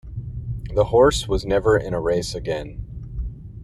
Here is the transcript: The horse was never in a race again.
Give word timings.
The 0.73 0.85
horse 0.85 1.27
was 1.27 1.45
never 1.45 1.77
in 1.77 1.93
a 1.93 2.01
race 2.01 2.33
again. 2.33 2.83